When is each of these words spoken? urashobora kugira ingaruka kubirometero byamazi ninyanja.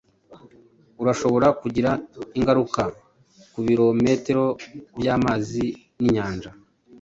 urashobora 1.01 1.47
kugira 1.61 1.91
ingaruka 2.37 2.81
kubirometero 3.53 4.45
byamazi 4.99 5.65
ninyanja. 5.99 6.49